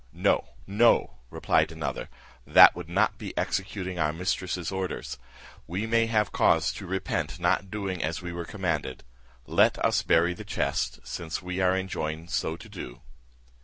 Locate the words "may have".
5.85-6.31